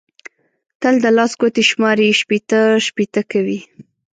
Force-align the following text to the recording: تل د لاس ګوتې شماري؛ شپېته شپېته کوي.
تل 0.81 0.95
د 1.03 1.05
لاس 1.17 1.31
ګوتې 1.41 1.63
شماري؛ 1.69 2.07
شپېته 2.21 2.59
شپېته 2.85 3.21
کوي. 3.31 3.59